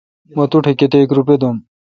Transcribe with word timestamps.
مہ 0.35 0.43
تو 0.51 0.57
ٹھ 0.63 0.71
کتیک 0.79 1.07
روپے 1.17 1.35
دوم۔ 1.41 1.57